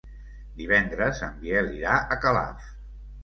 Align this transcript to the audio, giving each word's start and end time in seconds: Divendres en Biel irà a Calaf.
Divendres 0.61 1.19
en 1.27 1.37
Biel 1.43 1.69
irà 1.81 1.99
a 2.15 2.17
Calaf. 2.25 2.65